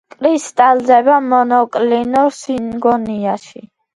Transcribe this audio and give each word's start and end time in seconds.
კრისტალდება 0.13 1.17
მონოკლინურ 1.33 2.33
სინგონიაში. 2.39 3.63